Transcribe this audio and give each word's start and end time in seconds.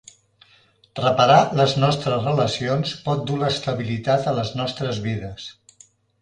Reparar 0.99 1.35
les 1.59 1.75
nostres 1.83 2.25
relacions 2.29 2.95
pot 3.03 3.21
dur 3.29 3.37
l'estabilitat 3.43 4.27
a 4.33 4.35
les 4.41 4.51
nostres 4.63 5.05
vides. 5.07 5.47